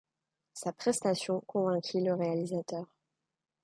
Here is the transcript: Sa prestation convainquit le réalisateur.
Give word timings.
Sa 0.55 0.73
prestation 0.73 1.41
convainquit 1.41 2.01
le 2.03 2.15
réalisateur. 2.15 2.87